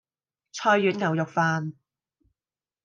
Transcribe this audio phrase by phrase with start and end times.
[0.51, 1.73] 菜遠牛肉飯